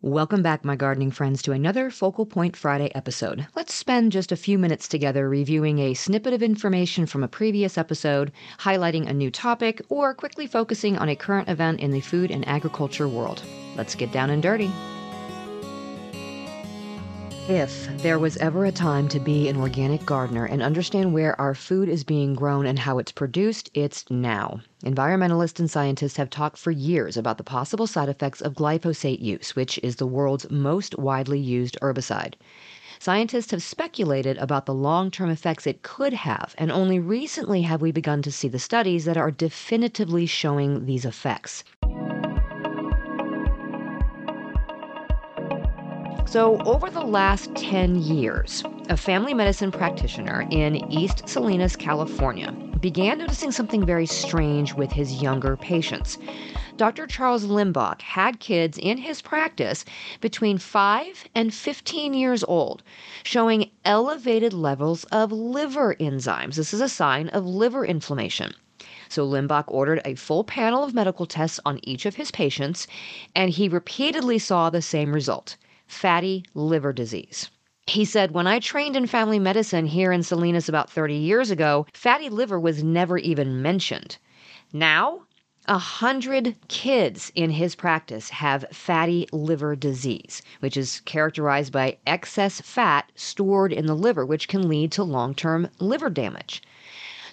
[0.00, 3.48] Welcome back, my gardening friends, to another Focal Point Friday episode.
[3.56, 7.76] Let's spend just a few minutes together reviewing a snippet of information from a previous
[7.76, 8.30] episode,
[8.60, 12.46] highlighting a new topic, or quickly focusing on a current event in the food and
[12.46, 13.42] agriculture world.
[13.74, 14.70] Let's get down and dirty.
[17.48, 21.54] If there was ever a time to be an organic gardener and understand where our
[21.54, 24.60] food is being grown and how it's produced, it's now.
[24.84, 29.56] Environmentalists and scientists have talked for years about the possible side effects of glyphosate use,
[29.56, 32.34] which is the world's most widely used herbicide.
[32.98, 37.80] Scientists have speculated about the long term effects it could have, and only recently have
[37.80, 41.64] we begun to see the studies that are definitively showing these effects.
[46.30, 53.16] So, over the last 10 years, a family medicine practitioner in East Salinas, California, began
[53.16, 56.18] noticing something very strange with his younger patients.
[56.76, 57.06] Dr.
[57.06, 59.86] Charles Limbach had kids in his practice
[60.20, 62.82] between 5 and 15 years old
[63.22, 66.56] showing elevated levels of liver enzymes.
[66.56, 68.52] This is a sign of liver inflammation.
[69.08, 72.86] So Limbach ordered a full panel of medical tests on each of his patients,
[73.34, 75.56] and he repeatedly saw the same result
[75.88, 77.50] fatty liver disease.
[77.88, 81.86] He said, When I trained in family medicine here in Salinas about 30 years ago,
[81.94, 84.18] fatty liver was never even mentioned.
[84.72, 85.22] Now,
[85.66, 92.60] a hundred kids in his practice have fatty liver disease, which is characterized by excess
[92.60, 96.62] fat stored in the liver, which can lead to long term liver damage.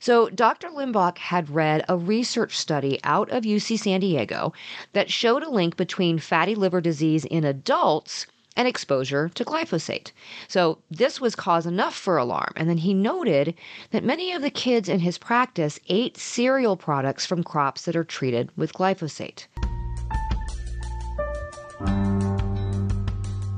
[0.00, 0.68] So, Dr.
[0.68, 4.52] Limbach had read a research study out of UC San Diego
[4.92, 8.26] that showed a link between fatty liver disease in adults
[8.56, 10.12] and exposure to glyphosate.
[10.48, 12.52] So, this was cause enough for alarm.
[12.56, 13.54] And then he noted
[13.90, 18.04] that many of the kids in his practice ate cereal products from crops that are
[18.04, 19.46] treated with glyphosate.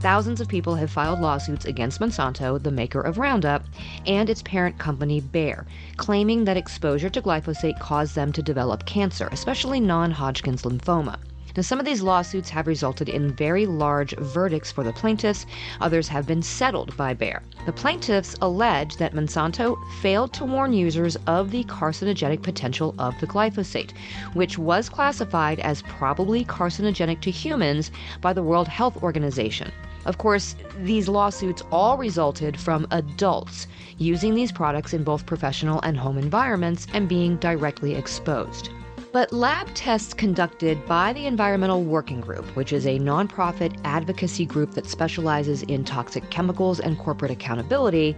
[0.01, 3.65] Thousands of people have filed lawsuits against Monsanto, the maker of Roundup,
[4.07, 9.29] and its parent company Bayer, claiming that exposure to glyphosate caused them to develop cancer,
[9.33, 11.19] especially non Hodgkin's lymphoma.
[11.57, 15.47] Now, some of these lawsuits have resulted in very large verdicts for the plaintiffs,
[15.81, 17.43] others have been settled by Bayer.
[17.65, 23.27] The plaintiffs allege that Monsanto failed to warn users of the carcinogenic potential of the
[23.27, 23.93] glyphosate,
[24.35, 27.91] which was classified as probably carcinogenic to humans
[28.21, 29.73] by the World Health Organization.
[30.05, 33.67] Of course, these lawsuits all resulted from adults
[33.97, 38.69] using these products in both professional and home environments and being directly exposed.
[39.17, 44.73] But lab tests conducted by the Environmental Working Group, which is a nonprofit advocacy group
[44.73, 48.15] that specializes in toxic chemicals and corporate accountability,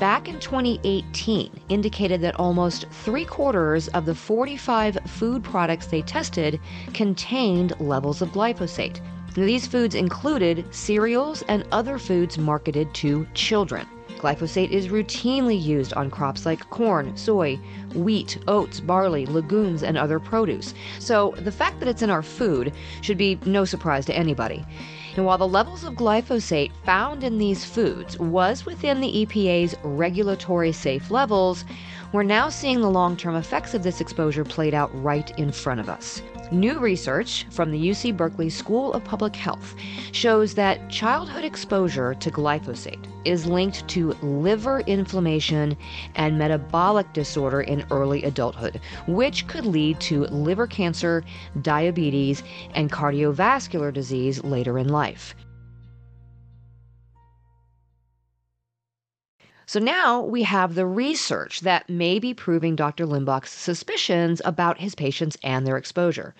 [0.00, 6.58] back in 2018 indicated that almost three quarters of the 45 food products they tested
[6.94, 9.00] contained levels of glyphosate.
[9.34, 13.86] These foods included cereals and other foods marketed to children.
[14.20, 17.58] Glyphosate is routinely used on crops like corn, soy,
[17.94, 20.74] wheat, oats, barley, legumes, and other produce.
[20.98, 24.62] So the fact that it's in our food should be no surprise to anybody.
[25.16, 30.72] And while the levels of glyphosate found in these foods was within the EPA's regulatory
[30.72, 31.64] safe levels,
[32.12, 35.80] we're now seeing the long term effects of this exposure played out right in front
[35.80, 36.20] of us.
[36.52, 39.76] New research from the UC Berkeley School of Public Health
[40.10, 45.76] shows that childhood exposure to glyphosate is linked to liver inflammation
[46.16, 51.22] and metabolic disorder in early adulthood, which could lead to liver cancer,
[51.62, 52.42] diabetes,
[52.74, 55.36] and cardiovascular disease later in life.
[59.70, 63.06] So now we have the research that may be proving Dr.
[63.06, 66.34] Limbach's suspicions about his patients and their exposure.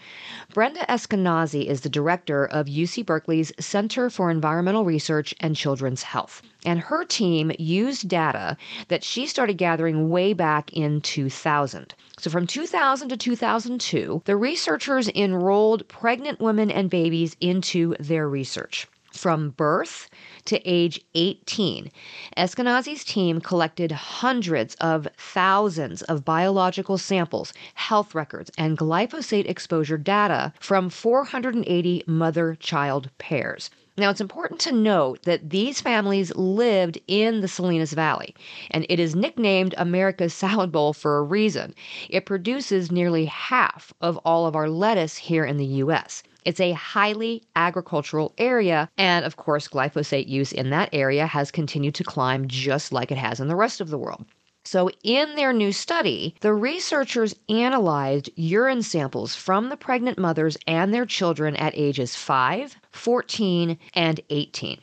[0.53, 6.43] Brenda Eskenazi is the director of UC Berkeley's Center for Environmental Research and Children's Health.
[6.67, 8.56] And her team used data
[8.88, 11.94] that she started gathering way back in 2000.
[12.19, 18.88] So from 2000 to 2002, the researchers enrolled pregnant women and babies into their research.
[19.12, 20.09] From birth
[20.45, 21.91] to age 18,
[22.37, 30.53] Eskenazi's team collected hundreds of thousands of biological samples, health records, and glyphosate exposure data
[30.61, 33.69] from 480 mother child pairs.
[33.99, 38.35] Now, it's important to note that these families lived in the Salinas Valley,
[38.71, 41.75] and it is nicknamed America's salad bowl for a reason.
[42.09, 46.23] It produces nearly half of all of our lettuce here in the U.S.
[46.45, 51.95] It's a highly agricultural area, and of course, glyphosate use in that area has continued
[51.97, 54.25] to climb just like it has in the rest of the world.
[54.65, 60.93] So, in their new study, the researchers analyzed urine samples from the pregnant mothers and
[60.93, 64.79] their children at ages 5, 14, and 18.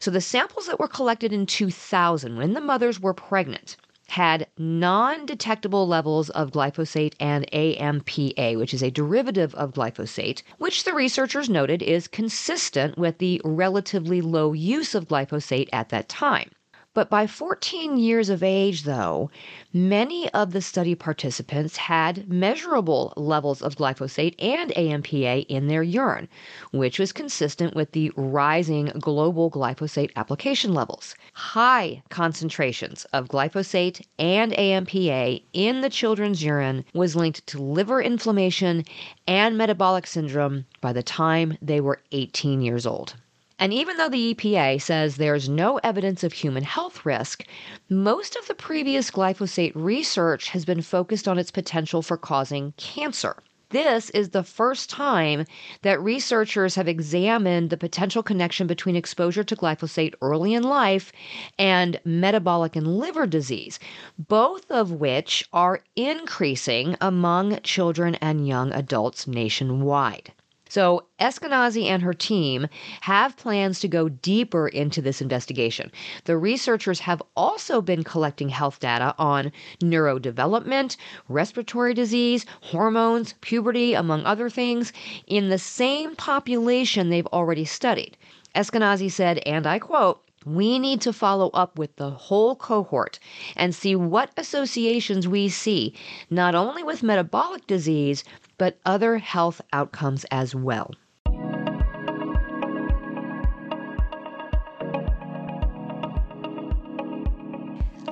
[0.00, 3.76] So, the samples that were collected in 2000, when the mothers were pregnant,
[4.10, 10.82] had non detectable levels of glyphosate and AMPA, which is a derivative of glyphosate, which
[10.84, 16.50] the researchers noted is consistent with the relatively low use of glyphosate at that time.
[16.92, 19.30] But by 14 years of age, though,
[19.72, 26.28] many of the study participants had measurable levels of glyphosate and AMPA in their urine,
[26.72, 31.14] which was consistent with the rising global glyphosate application levels.
[31.32, 38.84] High concentrations of glyphosate and AMPA in the children's urine was linked to liver inflammation
[39.28, 43.14] and metabolic syndrome by the time they were 18 years old.
[43.60, 47.44] And even though the EPA says there's no evidence of human health risk,
[47.90, 53.36] most of the previous glyphosate research has been focused on its potential for causing cancer.
[53.68, 55.44] This is the first time
[55.82, 61.12] that researchers have examined the potential connection between exposure to glyphosate early in life
[61.58, 63.78] and metabolic and liver disease,
[64.18, 70.32] both of which are increasing among children and young adults nationwide.
[70.70, 72.68] So, Eskenazi and her team
[73.00, 75.90] have plans to go deeper into this investigation.
[76.26, 79.50] The researchers have also been collecting health data on
[79.82, 80.96] neurodevelopment,
[81.28, 84.92] respiratory disease, hormones, puberty, among other things,
[85.26, 88.16] in the same population they've already studied.
[88.54, 93.18] Eskenazi said, and I quote, we need to follow up with the whole cohort
[93.56, 95.94] and see what associations we see,
[96.30, 98.24] not only with metabolic disease,
[98.60, 100.90] but other health outcomes as well.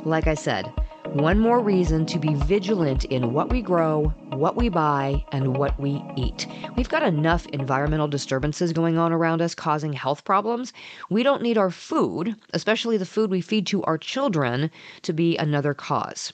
[0.07, 0.73] Like I said,
[1.13, 5.79] one more reason to be vigilant in what we grow, what we buy, and what
[5.81, 6.47] we eat.
[6.77, 10.73] We've got enough environmental disturbances going on around us causing health problems.
[11.11, 14.71] We don't need our food, especially the food we feed to our children,
[15.03, 16.33] to be another cause.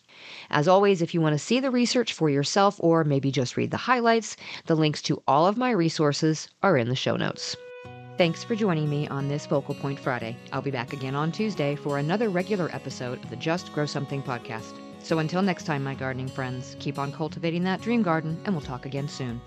[0.50, 3.70] As always, if you want to see the research for yourself or maybe just read
[3.70, 4.36] the highlights,
[4.66, 7.56] the links to all of my resources are in the show notes.
[8.16, 10.36] Thanks for joining me on this Focal Point Friday.
[10.52, 14.22] I'll be back again on Tuesday for another regular episode of the Just Grow Something
[14.22, 14.83] podcast.
[15.04, 18.64] So until next time, my gardening friends, keep on cultivating that dream garden, and we'll
[18.64, 19.38] talk again soon.